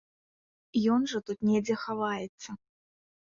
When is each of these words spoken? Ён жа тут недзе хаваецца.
Ён 0.93 1.01
жа 1.11 1.19
тут 1.29 1.39
недзе 1.49 1.75
хаваецца. 1.83 2.49